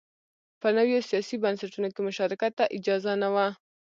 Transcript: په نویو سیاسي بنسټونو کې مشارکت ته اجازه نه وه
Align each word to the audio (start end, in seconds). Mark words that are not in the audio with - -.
په 0.61 0.67
نویو 0.77 1.05
سیاسي 1.09 1.35
بنسټونو 1.43 1.87
کې 1.93 2.01
مشارکت 2.09 2.51
ته 2.59 2.65
اجازه 2.77 3.13
نه 3.21 3.29
وه 3.33 3.47